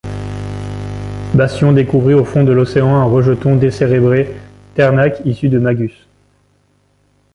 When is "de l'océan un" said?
2.43-3.03